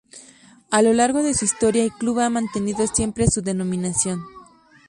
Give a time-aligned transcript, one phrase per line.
[0.71, 4.23] A lo largo de su historia, el club ha mantenido siempre su denominación.